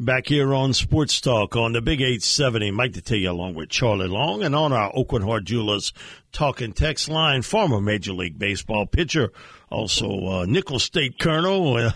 [0.00, 4.42] Back here on Sports Talk on the Big 870, Mike Detillier along with Charlie Long
[4.42, 5.92] and on our Aucoin Hart Jewelers
[6.32, 9.30] talking text line, former Major League Baseball pitcher,
[9.70, 11.92] also uh, Nicholls State Colonel, uh,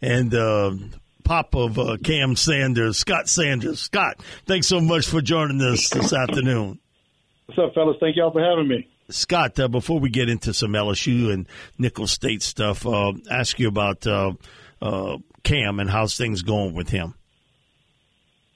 [0.00, 0.72] and uh,
[1.24, 3.80] pop of uh, Cam Sanders, Scott Sanders.
[3.80, 6.78] Scott, thanks so much for joining us this afternoon.
[7.44, 7.98] What's up, fellas?
[8.00, 8.88] Thank y'all for having me.
[9.10, 13.68] Scott, uh, before we get into some LSU and Nicholls State stuff, uh, ask you
[13.68, 14.32] about uh,
[14.80, 17.14] uh, Cam and how's things going with him.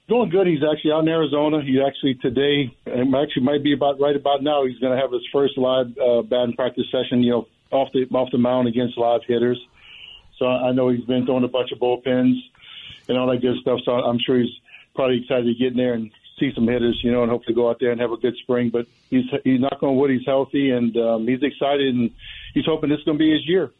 [0.09, 0.47] Going good.
[0.47, 1.61] He's actually out in Arizona.
[1.61, 4.65] He actually today, and actually might be about right about now.
[4.65, 7.23] He's going to have his first live uh, batting practice session.
[7.23, 9.59] You know, off the off the mound against live hitters.
[10.39, 12.35] So I know he's been throwing a bunch of bullpens
[13.09, 13.79] and all that good stuff.
[13.83, 14.53] So I'm sure he's
[14.95, 17.69] probably excited to get in there and see some hitters, you know, and hopefully go
[17.69, 18.69] out there and have a good spring.
[18.69, 22.11] But he's he's knock on wood, he's healthy and um, he's excited and
[22.53, 23.71] he's hoping this is going to be his year.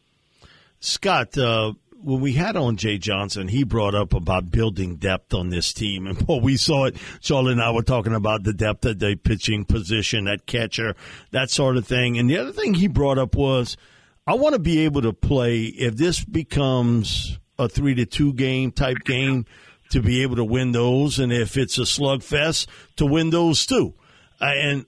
[0.80, 5.50] Scott, uh, when we had on Jay Johnson, he brought up about building depth on
[5.50, 6.98] this team, and well, we saw it.
[7.22, 10.96] Charlie and I were talking about the depth of the pitching position, at catcher,
[11.32, 12.18] that sort of thing.
[12.18, 13.78] And the other thing he brought up was,
[14.26, 18.72] I want to be able to play if this becomes a three to two game
[18.72, 19.46] type game
[19.90, 23.94] to be able to win those, and if it's a slugfest, to win those too.
[24.40, 24.86] Uh, and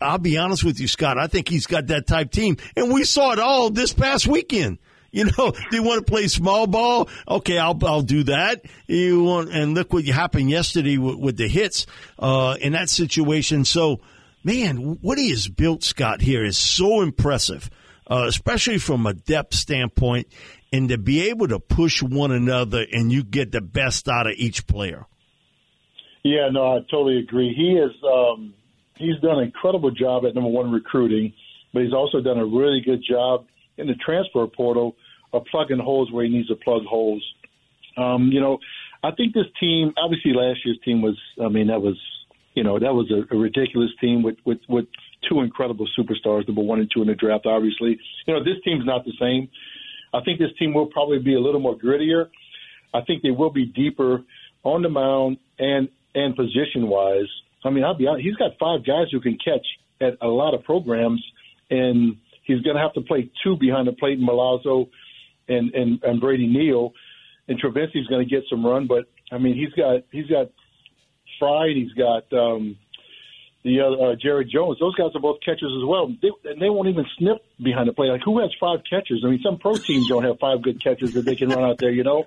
[0.00, 1.18] I'll be honest with you, Scott.
[1.18, 4.78] I think he's got that type team, and we saw it all this past weekend.
[5.12, 7.08] You know, do you want to play small ball?
[7.28, 8.64] Okay, I'll I'll do that.
[8.86, 11.86] You want, and look what happened yesterday with, with the hits
[12.18, 13.66] uh, in that situation.
[13.66, 14.00] So,
[14.42, 17.68] man, what he has built, Scott, here is so impressive,
[18.10, 20.28] uh, especially from a depth standpoint
[20.72, 24.32] and to be able to push one another and you get the best out of
[24.36, 25.04] each player.
[26.24, 27.52] Yeah, no, I totally agree.
[27.54, 28.54] He is um,
[28.96, 31.34] he's done an incredible job at number one recruiting,
[31.74, 33.44] but he's also done a really good job
[33.78, 34.96] in the transfer portal
[35.32, 37.22] of plugging holes where he needs to plug holes.
[37.96, 38.58] Um, you know,
[39.02, 41.98] I think this team, obviously last year's team was, I mean, that was,
[42.54, 44.86] you know, that was a, a ridiculous team with, with, with
[45.28, 47.98] two incredible superstars, number one and two in the draft, obviously.
[48.26, 49.48] You know, this team's not the same.
[50.14, 52.28] I think this team will probably be a little more grittier.
[52.94, 54.22] I think they will be deeper
[54.62, 57.28] on the mound and and position wise.
[57.64, 59.66] I mean, I'll be honest, he's got five guys who can catch
[60.00, 61.24] at a lot of programs,
[61.70, 64.88] and he's going to have to play two behind the plate Milazzo
[65.48, 66.92] and and, and Brady Neal,
[67.48, 68.86] and Travinski's going to get some run.
[68.86, 70.50] But I mean, he's got he's got
[71.38, 72.76] Fried, he's got um,
[73.64, 74.78] the uh, Jared Jones.
[74.78, 76.08] Those guys are both catchers as well.
[76.20, 78.08] They, and they won't even snip behind the plate.
[78.08, 79.22] Like who has five catchers?
[79.24, 81.78] I mean, some pro teams don't have five good catchers that they can run out
[81.78, 81.90] there.
[81.90, 82.26] You know,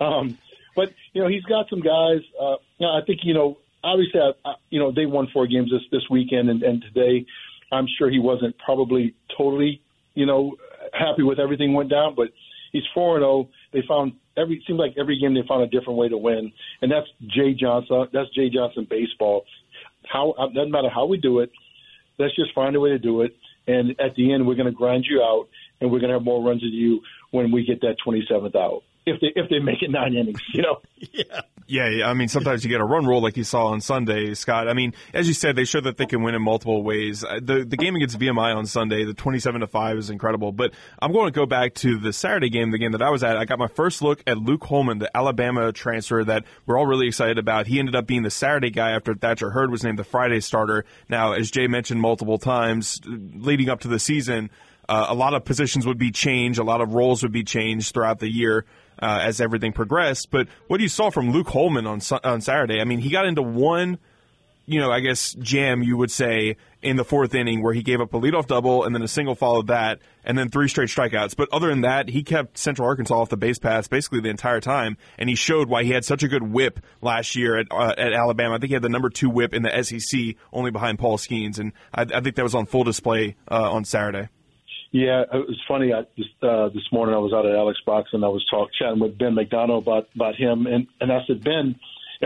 [0.00, 0.38] um,
[0.74, 2.20] but you know he's got some guys.
[2.40, 5.82] Uh, I think you know obviously I, I, you know they won four games this
[5.90, 7.26] this weekend and, and today.
[7.72, 9.82] I'm sure he wasn't probably totally
[10.14, 10.56] you know
[10.92, 12.28] happy with everything went down, but
[12.72, 13.48] he's four and zero.
[13.72, 16.90] They found every seems like every game they found a different way to win, and
[16.90, 18.08] that's Jay Johnson.
[18.12, 19.44] That's Jay Johnson baseball.
[20.06, 21.50] How uh, doesn't matter how we do it.
[22.18, 23.36] Let's just find a way to do it.
[23.66, 25.48] And at the end, we're going to grind you out,
[25.80, 27.00] and we're going to have more runs than you
[27.32, 28.82] when we get that 27th out.
[29.04, 30.80] If they if they make it nine innings, you know.
[31.12, 31.42] yeah.
[31.68, 34.68] Yeah, I mean, sometimes you get a run rule like you saw on Sunday, Scott.
[34.68, 37.24] I mean, as you said, they showed that they can win in multiple ways.
[37.24, 40.52] Uh, the the game against VMI on Sunday, the twenty seven to five, is incredible.
[40.52, 43.24] But I'm going to go back to the Saturday game, the game that I was
[43.24, 43.36] at.
[43.36, 47.08] I got my first look at Luke Holman, the Alabama transfer that we're all really
[47.08, 47.66] excited about.
[47.66, 50.84] He ended up being the Saturday guy after Thatcher Hurd was named the Friday starter.
[51.08, 54.50] Now, as Jay mentioned multiple times, leading up to the season,
[54.88, 57.92] uh, a lot of positions would be changed, a lot of roles would be changed
[57.92, 58.64] throughout the year
[59.00, 60.30] uh, as everything progressed.
[60.30, 63.42] But what you saw from Luke Holman on on Saturday, I mean, he got into
[63.42, 63.98] one
[64.66, 68.00] you know, I guess jam you would say in the fourth inning where he gave
[68.00, 71.36] up a leadoff double and then a single followed that and then three straight strikeouts.
[71.36, 74.60] But other than that, he kept Central Arkansas off the base paths basically the entire
[74.60, 77.94] time, and he showed why he had such a good whip last year at uh,
[77.96, 78.56] at Alabama.
[78.56, 81.58] I think he had the number two whip in the SEC, only behind Paul Skenes,
[81.58, 84.28] and I, I think that was on full display uh, on Saturday.
[84.96, 85.92] Yeah, it was funny.
[85.92, 88.72] I just uh, this morning I was out at Alex Box and I was talking
[88.78, 91.78] chatting with Ben McDonald about about him, and and I said Ben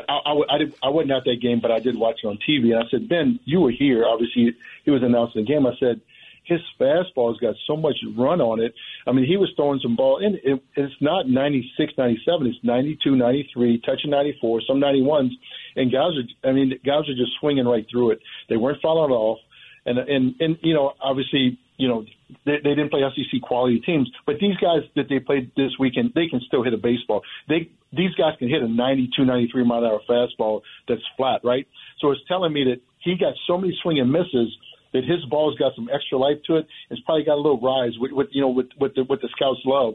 [0.09, 2.39] I, I, I, did, I wasn't at that game, but I did watch it on
[2.49, 2.73] TV.
[2.73, 4.05] And I said, Ben, you were here.
[4.07, 5.67] Obviously, he was announcing the game.
[5.67, 6.01] I said,
[6.45, 8.73] his fastball's got so much run on it.
[9.05, 12.47] I mean, he was throwing some ball, and it, it's not 96, 97.
[12.47, 15.31] It's 92, 93, touching 94, some 91s.
[15.75, 18.21] And guys are, I mean, guys are just swinging right through it.
[18.49, 19.39] They weren't following off.
[19.87, 22.05] And, and, and, you know, obviously, you know,
[22.45, 26.13] they, they didn't play SEC quality teams, but these guys that they played this weekend,
[26.15, 27.23] they can still hit a baseball.
[27.49, 31.67] They these guys can hit a 92, 93 mile an hour fastball that's flat, right?
[32.01, 34.57] So it's telling me that he got so many swing and misses
[34.93, 36.67] that his ball's got some extra life to it.
[36.91, 39.29] It's probably got a little rise with, with you know with with the, with the
[39.37, 39.95] scouts love,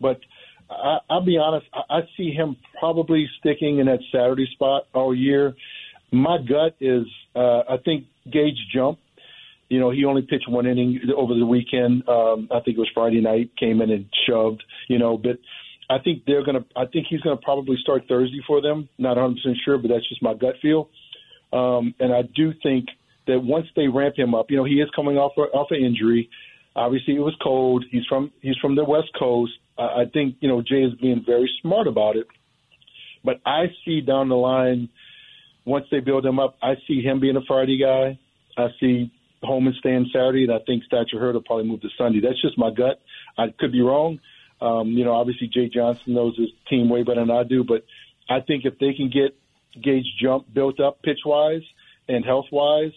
[0.00, 0.20] but.
[0.70, 1.66] I, I'll be honest.
[1.74, 5.54] I, I see him probably sticking in that Saturday spot all year.
[6.12, 7.04] My gut is,
[7.36, 8.98] uh, I think Gage Jump
[9.72, 12.06] you know, he only pitched one inning over the weekend.
[12.06, 13.52] Um, I think it was Friday night.
[13.58, 14.62] Came in and shoved.
[14.86, 15.38] You know, but
[15.88, 16.66] I think they're gonna.
[16.76, 18.90] I think he's gonna probably start Thursday for them.
[18.98, 20.90] Not 100 percent sure, but that's just my gut feel.
[21.54, 22.88] Um, and I do think
[23.26, 26.28] that once they ramp him up, you know, he is coming off off an injury.
[26.76, 27.86] Obviously, it was cold.
[27.90, 29.52] He's from he's from the West Coast.
[29.78, 32.26] I, I think you know Jay is being very smart about it.
[33.24, 34.90] But I see down the line,
[35.64, 38.18] once they build him up, I see him being a Friday guy.
[38.58, 39.10] I see
[39.42, 42.20] Holman staying Saturday, and I think Thatcher Hurd will probably move to Sunday.
[42.20, 43.00] That's just my gut.
[43.36, 44.20] I could be wrong.
[44.60, 47.84] Um, you know, obviously Jay Johnson knows his team way better than I do, but
[48.28, 49.36] I think if they can get
[49.82, 51.62] Gage Jump built up pitch wise
[52.08, 52.92] and health wise,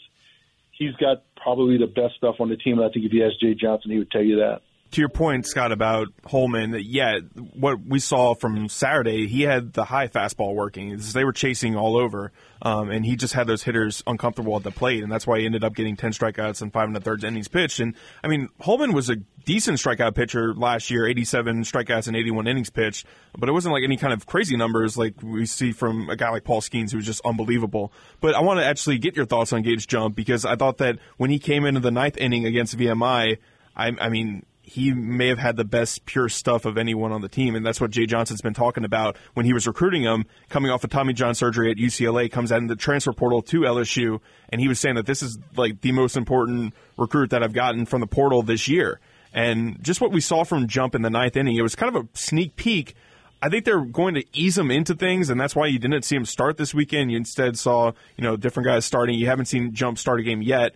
[0.71, 2.77] he's got probably the best stuff on the team.
[2.77, 4.61] And I think if he has Jay Johnson, he would tell you that
[4.95, 7.19] to your point, Scott, about Holman, yeah,
[7.53, 10.97] what we saw from Saturday, he had the high fastball working.
[11.13, 12.31] They were chasing all over,
[12.61, 15.45] um, and he just had those hitters uncomfortable at the plate, and that's why he
[15.45, 17.81] ended up getting 10 strikeouts and five and a third innings pitched.
[17.81, 17.93] And,
[18.23, 22.69] I mean, Holman was a decent strikeout pitcher last year, 87 strikeouts and 81 innings
[22.69, 23.05] pitched,
[23.37, 26.29] but it wasn't like any kind of crazy numbers like we see from a guy
[26.29, 27.91] like Paul Skenes, who's just unbelievable.
[28.21, 30.99] But I want to actually get your thoughts on Gage Jump because I thought that
[31.17, 33.39] when he came into the ninth inning against VMI,
[33.75, 37.29] I, I mean, he may have had the best pure stuff of anyone on the
[37.29, 40.71] team, and that's what Jay Johnson's been talking about when he was recruiting him, coming
[40.71, 44.19] off of Tommy John surgery at UCLA, comes out in the transfer portal to LSU,
[44.49, 47.85] and he was saying that this is like the most important recruit that I've gotten
[47.85, 48.99] from the portal this year.
[49.33, 52.03] And just what we saw from Jump in the ninth inning, it was kind of
[52.03, 52.95] a sneak peek.
[53.41, 56.15] I think they're going to ease him into things, and that's why you didn't see
[56.15, 57.11] him start this weekend.
[57.11, 59.19] You instead saw, you know, different guys starting.
[59.19, 60.73] You haven't seen Jump start a game yet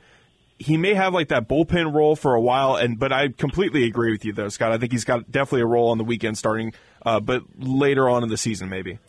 [0.59, 4.11] he may have like that bullpen role for a while, and but I completely agree
[4.11, 4.71] with you though, Scott.
[4.71, 6.73] I think he's got definitely a role on the weekend starting,
[7.06, 9.00] uh, but later on in the season maybe.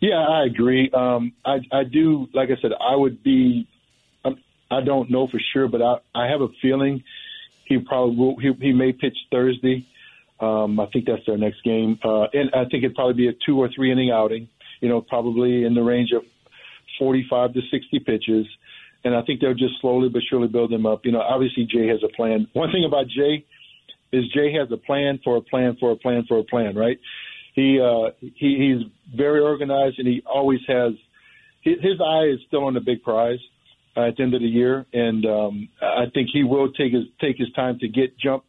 [0.00, 0.90] Yeah, I agree.
[0.92, 2.28] Um, I I do.
[2.32, 3.66] Like I said, I would be.
[4.24, 4.36] Um,
[4.70, 7.02] I don't know for sure, but I I have a feeling
[7.64, 8.36] he probably will.
[8.38, 9.86] He, he may pitch Thursday.
[10.40, 13.32] Um, I think that's their next game, uh, and I think it'd probably be a
[13.46, 14.48] two or three inning outing.
[14.80, 16.22] You know, probably in the range of
[16.98, 18.46] forty-five to sixty pitches
[19.04, 21.04] and I think they'll just slowly but surely build them up.
[21.04, 22.48] You know, obviously Jay has a plan.
[22.54, 23.44] One thing about Jay
[24.12, 26.98] is Jay has a plan for a plan for a plan for a plan, right?
[27.54, 30.92] He uh, he he's very organized, and he always has
[31.60, 33.38] his, his eye is still on the big prize
[33.96, 37.04] uh, at the end of the year, and um, I think he will take his
[37.20, 38.44] take his time to get jump.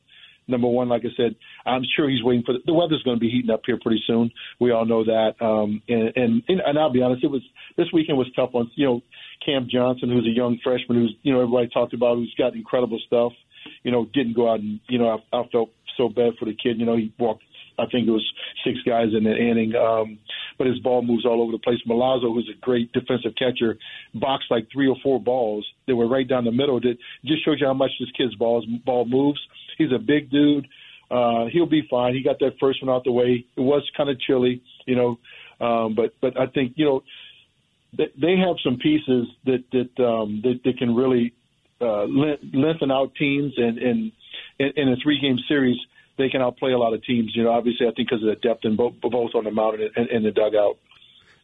[0.47, 1.35] Number one, like I said,
[1.65, 4.03] I'm sure he's waiting for the, the weather's going to be heating up here pretty
[4.05, 4.31] soon.
[4.59, 7.41] We all know that, um, and, and and I'll be honest, it was
[7.77, 9.01] this weekend was tough on you know
[9.43, 12.99] Cam Johnson, who's a young freshman, who's you know everybody talked about, who's got incredible
[13.07, 13.31] stuff.
[13.83, 16.55] You know, didn't go out and you know I, I felt so bad for the
[16.55, 16.79] kid.
[16.79, 17.43] You know, he walked.
[17.77, 18.25] I think it was
[18.63, 20.17] six guys in the inning, um,
[20.57, 21.79] but his ball moves all over the place.
[21.85, 23.77] Milazzo, who's a great defensive catcher,
[24.13, 26.79] boxed like three or four balls that were right down the middle.
[26.79, 29.41] That just shows you how much this kid's balls ball moves.
[29.77, 30.67] He's a big dude.
[31.09, 32.13] Uh, he'll be fine.
[32.13, 33.45] He got that first one out the way.
[33.55, 35.19] It was kind of chilly, you know,
[35.65, 37.03] um, but but I think you know
[37.97, 41.33] they have some pieces that that um, that, that can really
[41.79, 44.11] uh, lengthen out teams, and, and
[44.59, 45.77] in a three game series,
[46.17, 47.31] they can outplay a lot of teams.
[47.35, 49.79] You know, obviously, I think because of the depth in both, both on the mound
[49.95, 50.77] and, in the dugout.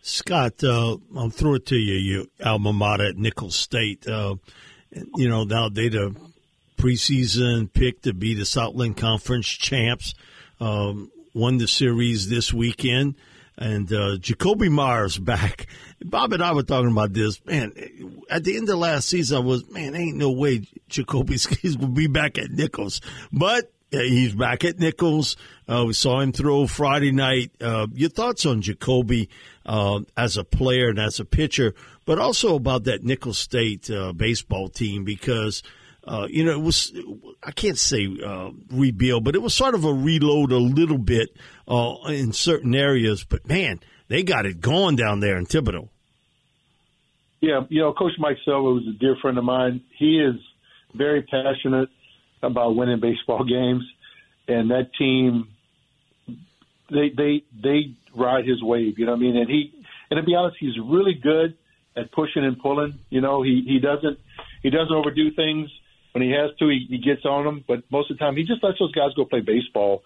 [0.01, 1.93] Scott, uh, I'll throw it to you.
[1.93, 4.07] You alma mater at Nicholls State.
[4.07, 4.35] Uh,
[5.15, 6.15] you know now they the
[6.81, 10.15] preseason pick to be the Southland Conference champs.
[10.59, 13.15] Um, won the series this weekend.
[13.55, 15.67] and uh, Jakobi Meyers back.
[16.03, 17.43] Bob and I were talking about this.
[17.45, 17.73] Man,
[18.31, 21.87] at the end of last season, I was, man, ain't no way he's going to
[21.87, 22.99] be back at Nicholls.
[23.31, 25.37] But uh, he's back at Nicholls.
[25.67, 27.51] Uh, we saw him throw Friday night.
[27.61, 29.29] Uh, your thoughts on Jacoby
[29.67, 34.13] uh, as a player and as a pitcher, but also about that Nicholls State uh,
[34.13, 35.61] baseball team because–
[36.07, 36.91] uh, you know, it was,
[37.43, 41.29] I can't say uh, rebuild, but it was sort of a reload a little bit
[41.67, 43.23] uh, in certain areas.
[43.23, 45.89] But man, they got it going down there in Thibodaux.
[47.39, 49.81] Yeah, you know, Coach Mike Silva was a dear friend of mine.
[49.97, 50.35] He is
[50.95, 51.89] very passionate
[52.41, 53.83] about winning baseball games,
[54.47, 55.49] and that team,
[56.89, 58.97] they they they ride his wave.
[58.97, 59.37] You know what I mean?
[59.37, 59.71] And he,
[60.09, 61.55] and to be honest, he's really good
[61.95, 62.99] at pushing and pulling.
[63.09, 64.19] You know, he he doesn't
[64.61, 65.69] he doesn't overdo things
[66.13, 67.63] when he has to, he, he gets on them.
[67.67, 70.03] But most of the time, he just lets those guys go play baseball.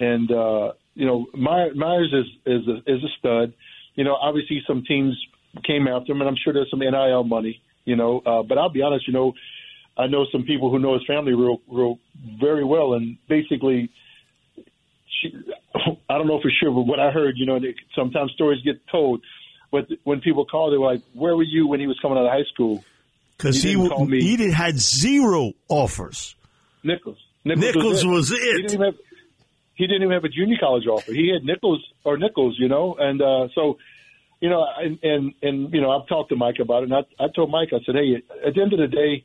[0.00, 3.54] And uh, you know, Meyers is is a, is a stud.
[3.94, 5.16] You know, obviously some teams
[5.64, 7.60] came after him, and I'm sure there's some NIL money.
[7.84, 9.06] You know, uh, but I'll be honest.
[9.06, 9.32] You know,
[9.96, 11.98] I know some people who know his family real, real,
[12.40, 13.90] very well, and basically,
[16.08, 17.58] I don't know for sure, but what I heard, you know,
[17.94, 19.22] sometimes stories get told.
[19.70, 22.32] But when people call, they're like, "Where were you when he was coming out of
[22.32, 22.84] high school?"
[23.42, 23.74] Because he
[24.20, 26.36] he, did, had zero offers.
[26.84, 27.18] Nicholls.
[27.44, 28.34] Nichols, Nicholls was it.
[28.34, 28.56] Was it.
[28.56, 28.94] He, didn't have,
[29.74, 31.12] he didn't even have a junior college offer.
[31.12, 33.78] He had Nicholls or Nicholls, you know, and uh, so
[34.40, 37.24] you know, and, and and you know, I've talked to Mike about it, and I,
[37.24, 39.24] I told Mike, I said, hey, at the end of the day,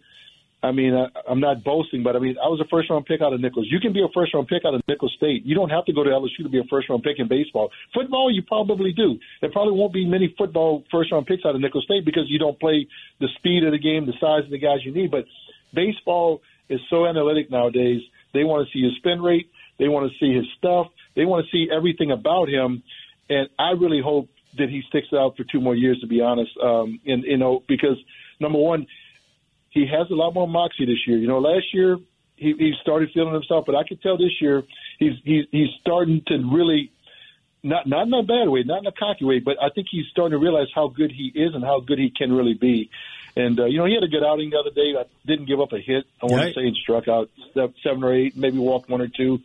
[0.63, 3.21] I mean, I, I'm not boasting, but I mean, I was a first round pick
[3.21, 3.67] out of Nicholls.
[3.69, 5.45] You can be a first round pick out of Nicholls State.
[5.45, 7.71] You don't have to go to LSU to be a first round pick in baseball.
[7.93, 9.19] Football, you probably do.
[9.41, 12.39] There probably won't be many football first round picks out of Nicholls State because you
[12.39, 12.87] don't play
[13.19, 15.11] the speed of the game, the size of the guys you need.
[15.11, 15.25] But
[15.73, 18.01] baseball is so analytic nowadays.
[18.33, 19.49] They want to see his spin rate.
[19.77, 20.87] They want to see his stuff.
[21.15, 22.81] They want to see everything about him.
[23.29, 26.51] And I really hope that he sticks out for two more years, to be honest.
[26.61, 27.97] Um, and, you know, because
[28.39, 28.87] number one,
[29.77, 31.17] he has a lot more moxie this year.
[31.17, 31.97] You know, last year
[32.35, 34.63] he, he started feeling himself, but I could tell this year
[34.97, 36.91] he's he's he's starting to really
[37.63, 40.05] not not in a bad way, not in a cocky way, but I think he's
[40.11, 42.89] starting to realize how good he is and how good he can really be.
[43.35, 44.95] And uh, you know, he had a good outing the other day.
[44.97, 46.05] I didn't give up a hit.
[46.21, 46.53] I want right.
[46.53, 47.29] to say and struck out
[47.83, 49.39] seven or eight, maybe walked one or two.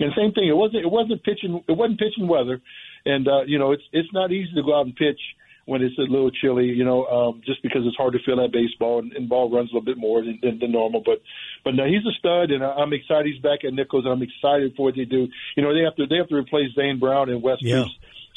[0.00, 0.48] And same thing.
[0.48, 1.62] It wasn't it wasn't pitching.
[1.68, 2.60] It wasn't pitching weather.
[3.04, 5.20] And uh, you know, it's it's not easy to go out and pitch
[5.66, 8.52] when it's a little chilly, you know, um, just because it's hard to feel that
[8.52, 11.02] baseball and, and ball runs a little bit more than, than, than normal.
[11.04, 11.20] But
[11.64, 14.74] but no, he's a stud, and I'm excited he's back at Nicholls, and I'm excited
[14.76, 15.28] for what they do.
[15.56, 17.84] You know, they have to they have to replace Zane Brown and West yeah.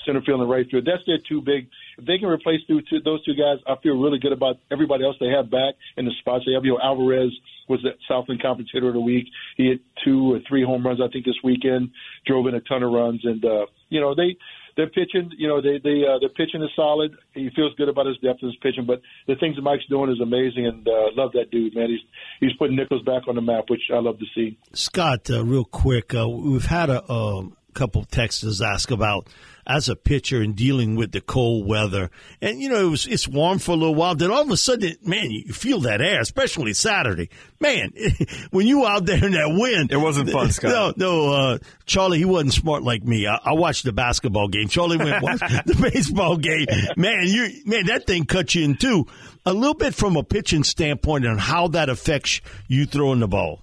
[0.05, 0.85] center field and right field.
[0.85, 1.69] That's their two big.
[1.99, 5.05] If they can replace two, two, those two guys, I feel really good about everybody
[5.05, 6.65] else they have back in the spots they have.
[6.65, 7.31] You know, Alvarez
[7.67, 9.27] was the Southland Conference Hitter of the Week.
[9.55, 11.91] He hit two or three home runs, I think, this weekend.
[12.25, 14.37] Drove in a ton of runs, and uh, you know they
[14.79, 15.29] they're pitching.
[15.37, 17.11] You know, they they uh, their pitching is solid.
[17.33, 20.09] He feels good about his depth of his pitching, but the things that Mike's doing
[20.09, 21.89] is amazing, and uh, love that dude, man.
[21.89, 21.99] He's
[22.39, 24.57] he's putting Nicholls back on the map, which I love to see.
[24.71, 29.29] Scott, uh, real quick, uh, we've had a, a couple texters ask about
[29.65, 32.11] as a pitcher and dealing with the cold weather.
[32.41, 34.15] And, you know, it was, it's warm for a little while.
[34.15, 37.29] Then all of a sudden, man, you feel that air, especially Saturday.
[37.61, 37.93] Man,
[38.51, 39.93] when you out there in that wind.
[39.93, 40.97] It wasn't fun, Scott.
[40.97, 43.27] No, no, uh, Charlie, he wasn't smart like me.
[43.27, 44.67] I, I watched the basketball game.
[44.67, 46.67] Charlie went watch the baseball game.
[46.97, 49.07] Man, you, man, that thing cut you in two.
[49.45, 53.61] A little bit from a pitching standpoint and how that affects you throwing the ball.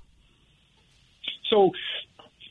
[1.51, 1.73] So,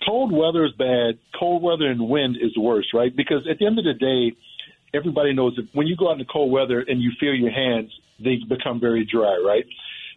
[0.05, 1.19] cold weather is bad.
[1.37, 3.15] Cold weather and wind is worse, right?
[3.15, 4.35] Because at the end of the day,
[4.93, 7.51] everybody knows that when you go out in the cold weather and you feel your
[7.51, 9.65] hands, they become very dry, right?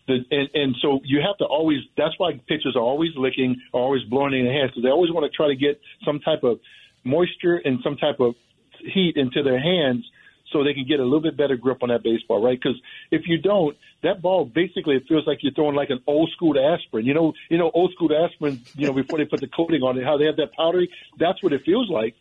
[0.07, 1.79] The, and, and so you have to always.
[1.97, 5.13] That's why pitchers are always licking, are always blowing in their hands because they always
[5.13, 6.61] want to try to get some type of
[7.05, 8.35] moisture and some type of
[8.95, 10.05] heat into their hands
[10.53, 12.59] so they can get a little bit better grip on that baseball, right?
[12.61, 16.31] Because if you don't, that ball basically it feels like you're throwing like an old
[16.35, 17.05] school aspirin.
[17.05, 18.61] You know, you know, old school aspirin.
[18.75, 20.91] You know, before they put the coating on it, how they have that powdery.
[21.19, 22.15] That's what it feels like.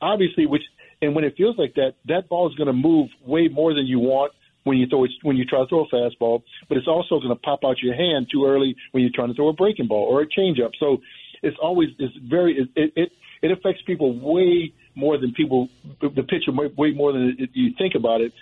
[0.00, 0.62] Obviously, which
[1.00, 3.86] and when it feels like that, that ball is going to move way more than
[3.86, 4.32] you want
[4.64, 6.42] when you throw it, when you try to throw a fastball.
[6.68, 9.34] But it's also going to pop out your hand too early when you're trying to
[9.34, 10.70] throw a breaking ball or a changeup.
[10.78, 10.98] So
[11.42, 13.12] it's always it's very it it,
[13.42, 15.68] it affects people way more than people
[16.00, 18.32] the pitcher way more than you think about it.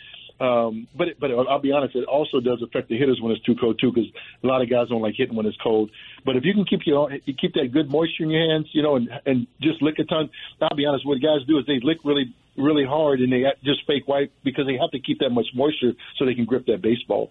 [0.40, 3.42] Um, but it, but I'll be honest, it also does affect the hitters when it's
[3.42, 4.10] too cold too, because
[4.42, 5.90] a lot of guys don't like hitting when it's cold.
[6.24, 8.96] But if you can keep your keep that good moisture in your hands, you know,
[8.96, 10.30] and and just lick a ton.
[10.62, 13.86] I'll be honest, what guys do is they lick really really hard and they just
[13.86, 16.80] fake white because they have to keep that much moisture so they can grip that
[16.80, 17.30] baseball.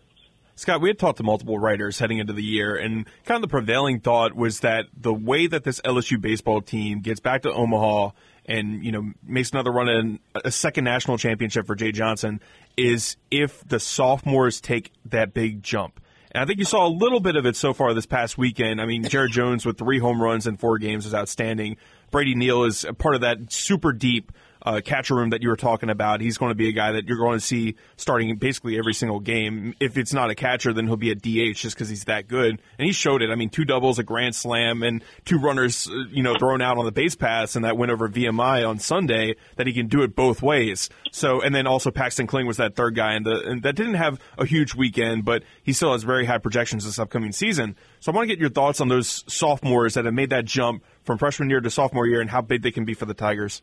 [0.55, 3.47] Scott, we had talked to multiple writers heading into the year, and kind of the
[3.47, 8.11] prevailing thought was that the way that this LSU baseball team gets back to Omaha
[8.49, 12.41] and you know makes another run in a second national championship for Jay Johnson
[12.75, 16.01] is if the sophomores take that big jump.
[16.31, 18.79] And I think you saw a little bit of it so far this past weekend.
[18.79, 21.77] I mean, Jared Jones with three home runs in four games is outstanding.
[22.11, 25.55] Brady Neal is a part of that super deep uh, catcher room that you were
[25.55, 26.21] talking about.
[26.21, 29.19] He's going to be a guy that you're going to see starting basically every single
[29.19, 29.73] game.
[29.79, 32.61] If it's not a catcher, then he'll be a DH just because he's that good.
[32.77, 33.29] And he showed it.
[33.29, 36.77] I mean, two doubles, a grand slam, and two runners, uh, you know, thrown out
[36.77, 39.35] on the base pass, and that win over VMI on Sunday.
[39.55, 40.89] That he can do it both ways.
[41.11, 43.95] So, and then also Paxton Kling was that third guy, and, the, and that didn't
[43.95, 47.75] have a huge weekend, but he still has very high projections this upcoming season.
[47.99, 50.83] So, I want to get your thoughts on those sophomores that have made that jump
[51.03, 53.61] from freshman year to sophomore year, and how big they can be for the Tigers.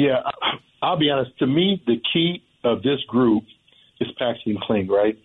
[0.00, 0.22] Yeah,
[0.82, 1.38] I'll be honest.
[1.40, 3.44] To me, the key of this group
[4.00, 5.18] is Paxton Kling, right?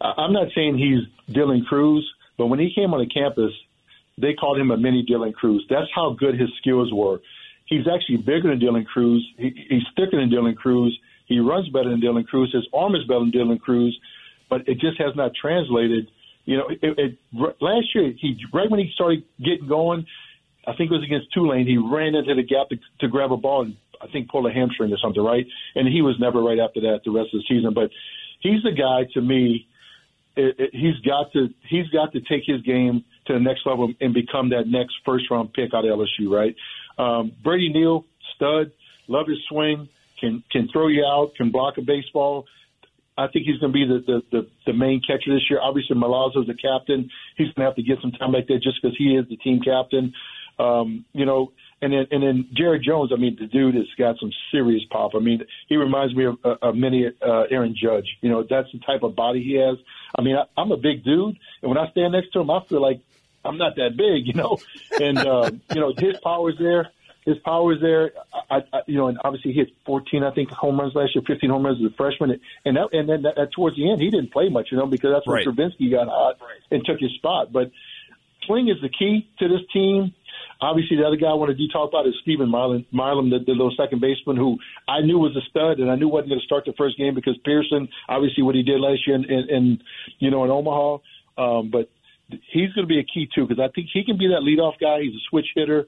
[0.00, 3.52] I'm not saying he's Dylan Crews, but when he came on the campus,
[4.16, 5.64] they called him a mini Dylan Crews.
[5.70, 7.20] That's how good his skills were.
[7.66, 9.26] He's actually bigger than Dylan Crews.
[9.36, 10.98] He, he's thicker than Dylan Crews.
[11.26, 12.50] He runs better than Dylan Crews.
[12.52, 13.98] His arm is better than Dylan Crews,
[14.48, 16.10] but it just has not translated.
[16.44, 17.18] You know, it, it,
[17.60, 20.06] last year he right when he started getting going,
[20.66, 21.66] I think it was against Tulane.
[21.66, 24.52] He ran into the gap to, to grab a ball and I think pulled a
[24.52, 25.46] hamstring or something, right?
[25.74, 27.74] And he was never right after that the rest of the season.
[27.74, 27.90] But
[28.40, 29.66] he's the guy to me.
[30.36, 33.92] It, it, he's got to he's got to take his game to the next level
[34.00, 36.54] and become that next first round pick out of LSU, right?
[36.98, 38.72] Um, Brady Neal, stud,
[39.08, 39.88] love his swing,
[40.20, 42.46] can can throw you out, can block a baseball.
[43.16, 45.58] I think he's going to be the, the, the, the main catcher this year.
[45.60, 47.10] Obviously, Milazzo's the captain.
[47.36, 49.36] He's going to have to get some time like that just because he is the
[49.36, 50.14] team captain.
[50.56, 53.10] Um, you know, and then and then Jared Jones.
[53.12, 55.12] I mean, the dude has got some serious pop.
[55.14, 58.06] I mean, he reminds me of a, a mini uh, Aaron Judge.
[58.20, 59.78] You know, that's the type of body he has.
[60.16, 62.60] I mean, I, I'm a big dude, and when I stand next to him, I
[62.68, 63.00] feel like
[63.44, 64.26] I'm not that big.
[64.26, 64.58] You know,
[65.00, 66.90] and uh, you know his power is there.
[67.24, 68.12] His power is there.
[68.50, 71.22] I, I, you know, and obviously he hit 14, I think, home runs last year,
[71.26, 74.00] 15 home runs as a freshman, and that, and then that, that towards the end
[74.00, 75.46] he didn't play much, you know, because that's when right.
[75.46, 76.36] Travinski got hot
[76.70, 77.52] and took his spot.
[77.52, 77.70] But
[78.44, 80.14] Kling is the key to this team.
[80.60, 83.52] Obviously, the other guy I wanted to talk about is Steven Milam, Milam the, the
[83.52, 86.46] little second baseman who I knew was a stud, and I knew wasn't going to
[86.46, 89.78] start the first game because Pearson, obviously, what he did last year in, in, in
[90.18, 90.98] you know in Omaha.
[91.38, 91.88] Um, but
[92.28, 94.80] he's going to be a key too because I think he can be that leadoff
[94.80, 95.00] guy.
[95.02, 95.86] He's a switch hitter,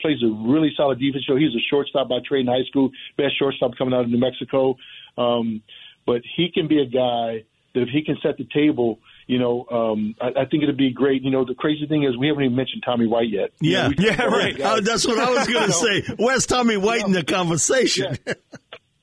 [0.00, 1.24] plays a really solid defense.
[1.26, 4.18] So he's a shortstop by trade in high school, best shortstop coming out of New
[4.18, 4.76] Mexico.
[5.16, 5.62] Um,
[6.06, 9.66] but he can be a guy that if he can set the table you know,
[9.70, 11.22] um, I, I think it'd be great.
[11.22, 13.50] You know, the crazy thing is we haven't even mentioned Tommy White yet.
[13.60, 14.60] Yeah, you know, yeah, right.
[14.60, 16.02] Uh, that's what I was going to say.
[16.16, 18.16] Where's Tommy White in the conversation?
[18.26, 18.34] Yeah.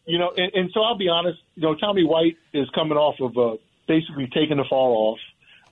[0.07, 1.39] you know, and, and so I'll be honest.
[1.53, 3.57] You know, Tommy White is coming off of uh,
[3.87, 5.19] basically taking the fall off.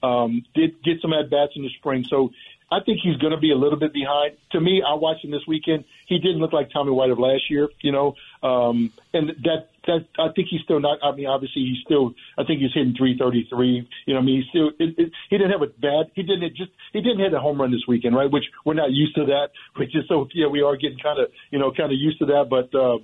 [0.03, 2.29] Um, did get some at bats in the spring, so
[2.71, 4.37] I think he's going to be a little bit behind.
[4.51, 5.85] To me, I watched him this weekend.
[6.05, 10.07] He didn't look like Tommy White of last year, you know, um, and that that
[10.17, 10.99] I think he's still not.
[11.03, 12.13] I mean, obviously he's still.
[12.37, 13.87] I think he's hitting 333.
[14.05, 14.71] You know, I mean, he's still.
[14.79, 16.11] It, it, he didn't have a bad.
[16.15, 16.71] He didn't just.
[16.93, 18.31] He didn't hit a home run this weekend, right?
[18.31, 19.49] Which we're not used to that.
[19.77, 20.27] Which is so.
[20.33, 22.47] Yeah, we are getting kind of you know kind of used to that.
[22.49, 22.99] But uh,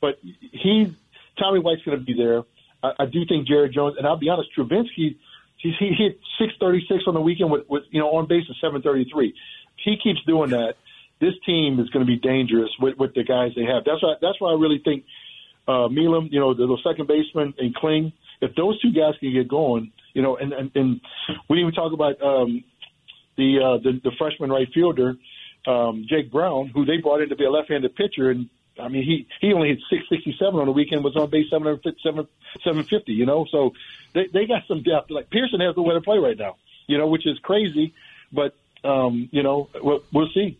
[0.00, 0.88] but he's
[1.38, 2.42] Tommy White's going to be there.
[2.82, 5.16] I, I do think Jared Jones, and I'll be honest, Travinski.
[5.56, 9.34] He, he hit 636 on the weekend with, with you know on base of 733.
[9.76, 10.74] He keeps doing that.
[11.20, 13.84] This team is going to be dangerous with, with the guys they have.
[13.84, 14.14] That's why.
[14.20, 15.04] That's why I really think
[15.66, 18.12] uh, Milam, you know, the, the second baseman, and Kling.
[18.40, 21.00] If those two guys can get going, you know, and and, and
[21.48, 22.64] we didn't even talk about um,
[23.36, 25.14] the, uh, the the freshman right fielder,
[25.66, 28.48] um, Jake Brown, who they brought in to be a left-handed pitcher, and
[28.78, 33.12] I mean he he only hit 667 on the weekend, was on base 750, 750
[33.12, 33.72] you know, so
[34.12, 35.10] they they got some depth.
[35.10, 37.94] Like Pearson has the way to play right now, you know, which is crazy,
[38.32, 40.58] but um, you know, we'll, we'll see.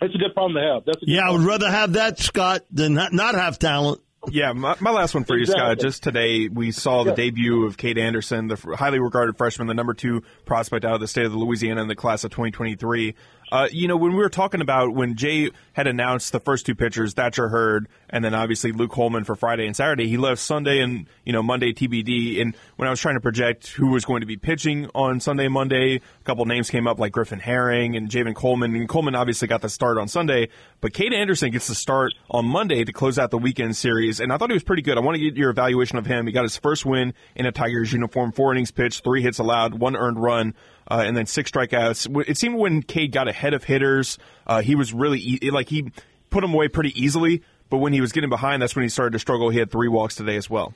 [0.00, 0.84] It's a good problem to have.
[0.84, 4.00] That's yeah, I would rather have that, Scott, than not, not have talent.
[4.30, 5.80] Yeah, my, my, last one for you, Scott.
[5.80, 7.16] Just today, we saw the yeah.
[7.16, 11.08] debut of Kade Anderson, the highly regarded freshman, the number two prospect out of the
[11.08, 13.16] state of Louisiana in the class of 2023.
[13.52, 16.74] Uh, you know, when we were talking about when Jay had announced the first two
[16.74, 20.80] pitchers, Thatcher Hurd, and then obviously Luke Holman for Friday and Saturday, he left Sunday
[20.80, 22.40] and, you know, Monday TBD.
[22.40, 25.48] And when I was trying to project who was going to be pitching on Sunday
[25.48, 28.74] Monday, a couple names came up like Griffin Herring and Javen Coleman.
[28.74, 30.48] And Coleman obviously got the start on Sunday,
[30.80, 34.18] but Kade Anderson gets the start on Monday to close out the weekend series.
[34.18, 34.96] And I thought he was pretty good.
[34.96, 36.26] I want to get your evaluation of him.
[36.26, 39.74] He got his first win in a Tigers uniform, four innings pitched, three hits allowed,
[39.74, 40.54] one earned run
[40.92, 42.28] uh, and then six strikeouts.
[42.28, 45.90] It seemed when Kade got ahead of hitters, uh, he was really e- like he
[46.28, 47.42] put them away pretty easily.
[47.70, 49.48] But when he was getting behind, that's when he started to struggle.
[49.48, 50.74] He had three walks today as well.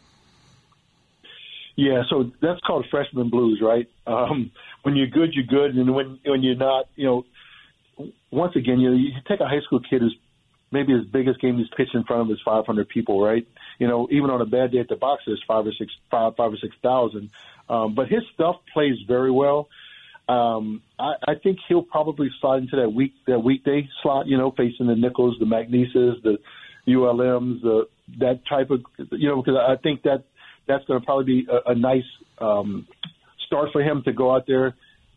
[1.77, 3.87] Yeah, so that's called freshman blues, right?
[4.07, 4.51] Um,
[4.85, 7.27] when you're good, you're good, and when when you're not, you know,
[8.31, 10.17] once again, you you take a high school kid who's
[10.73, 13.47] maybe his biggest game he's pitched in front of is 500 people, right?
[13.79, 16.37] You know, even on a bad day at the box, there's five or six, five,
[16.37, 17.29] five or six thousand.
[17.69, 19.69] Um, but his stuff plays very well.
[20.29, 24.27] Um, I, I think he'll probably slide into that week, that weekday slot.
[24.27, 26.39] You know, facing the Nicholls, the McNeeses, the
[26.89, 28.81] ULMs, the that type of,
[29.13, 30.25] you know, because I think that
[30.69, 32.05] that's going to probably be a, a nice
[32.39, 32.87] um,
[33.47, 34.75] start for him to go out there,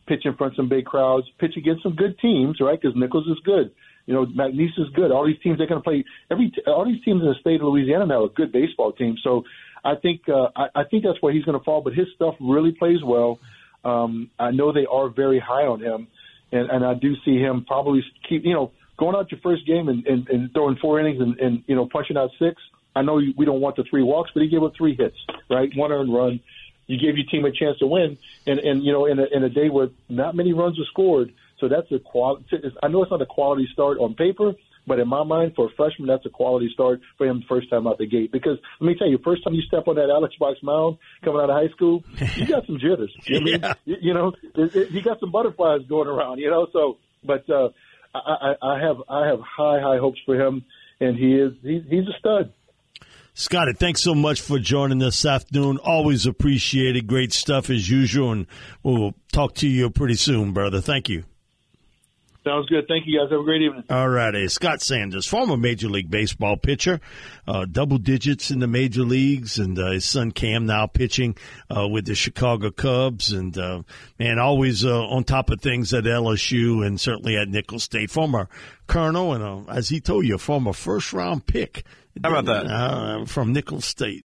[0.08, 2.80] pitch in front of some big crowds, pitch against some good teams, right?
[2.80, 3.72] Because Nicholls is good.
[4.06, 5.12] You know, McNeese is good.
[5.12, 6.04] All these teams they're going to play.
[6.32, 9.22] Every all these teams in the state of Louisiana now are good baseball teams.
[9.24, 9.44] So
[9.84, 11.82] I think uh, I, I think that's where he's going to fall.
[11.82, 13.40] But his stuff really plays well.
[13.84, 16.08] Um, I know they are very high on him,
[16.52, 19.88] and, and I do see him probably keep you know going out your first game
[19.88, 22.62] and, and, and throwing four innings and, and you know punching out six.
[22.96, 25.16] I know we don't want the three walks, but he gave up three hits,
[25.50, 25.70] right?
[25.76, 26.42] One earned run.
[26.88, 29.44] You gave your team a chance to win, and and you know in a in
[29.44, 32.46] a day where not many runs were scored, so that's a quality.
[32.82, 34.56] I know it's not a quality start on paper,
[34.90, 37.88] but in my mind, for a freshman, that's a quality start for him first time
[37.88, 38.32] out the gate.
[38.34, 41.40] Because let me tell you, first time you step on that Alex Box mound coming
[41.40, 42.04] out of high school,
[42.36, 43.16] you got some jitters.
[43.30, 43.74] I mean, Yeah.
[43.86, 46.40] you, you know, it, it, you got some butterflies going around.
[46.40, 47.70] You know, so but uh,
[48.14, 50.66] I, I, I have I have high high hopes for him,
[51.00, 52.52] and he is he's, he's a stud.
[53.36, 55.78] Scotty, thanks so much for joining us this afternoon.
[55.78, 57.08] Always appreciated.
[57.08, 58.48] Great stuff as usual, and
[58.84, 60.82] we'll talk to you pretty soon, brother.
[60.82, 61.24] Thank you.
[62.44, 62.86] Sounds good.
[62.88, 63.30] Thank you guys.
[63.32, 63.84] Have a great evening.
[63.90, 64.48] All righty.
[64.48, 67.02] Scott Sanders, former Major League Baseball pitcher,
[67.46, 71.36] uh, double digits in the major leagues, and uh, his son Cam now pitching
[71.70, 73.34] uh, with the Chicago Cubs.
[73.34, 73.84] And, uh,
[74.18, 78.10] man, always uh, on top of things at LSU and certainly at Nicholls State.
[78.10, 78.48] Former
[78.88, 81.84] colonel, and uh, as he told you, former first round pick.
[82.24, 82.68] How about that?
[82.68, 84.26] Uh, from Nicholls State.